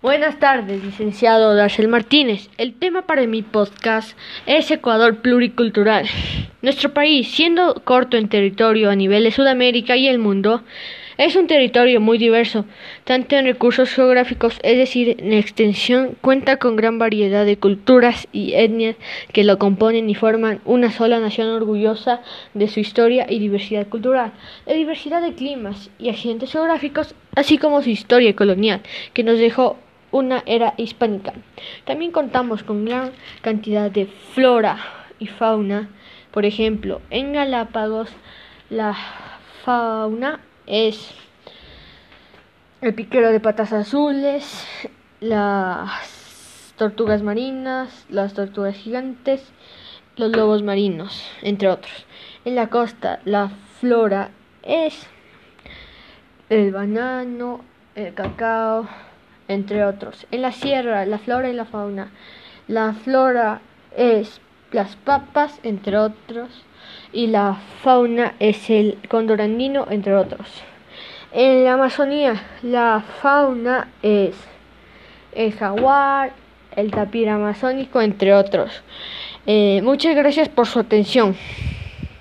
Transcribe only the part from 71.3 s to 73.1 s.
En la Amazonía, la